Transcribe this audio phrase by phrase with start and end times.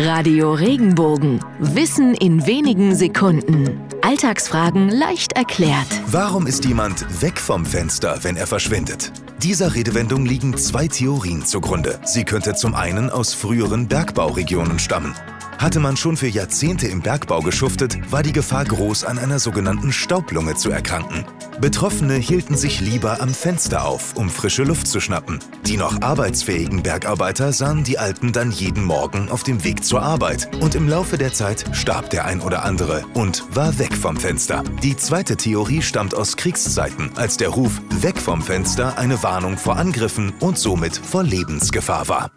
[0.00, 1.40] Radio Regenbogen.
[1.58, 3.80] Wissen in wenigen Sekunden.
[4.00, 5.88] Alltagsfragen leicht erklärt.
[6.06, 9.10] Warum ist jemand weg vom Fenster, wenn er verschwindet?
[9.42, 11.98] Dieser Redewendung liegen zwei Theorien zugrunde.
[12.04, 15.16] Sie könnte zum einen aus früheren Bergbauregionen stammen.
[15.58, 19.90] Hatte man schon für Jahrzehnte im Bergbau geschuftet, war die Gefahr groß, an einer sogenannten
[19.90, 21.24] Staublunge zu erkranken.
[21.60, 25.40] Betroffene hielten sich lieber am Fenster auf, um frische Luft zu schnappen.
[25.66, 30.48] Die noch arbeitsfähigen Bergarbeiter sahen die Alten dann jeden Morgen auf dem Weg zur Arbeit.
[30.60, 34.62] Und im Laufe der Zeit starb der ein oder andere und war weg vom Fenster.
[34.84, 39.76] Die zweite Theorie stammt aus Kriegszeiten, als der Ruf weg vom Fenster eine Warnung vor
[39.76, 42.30] Angriffen und somit vor Lebensgefahr war.